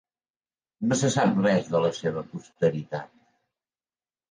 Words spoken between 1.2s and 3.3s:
res de la seva posteritat.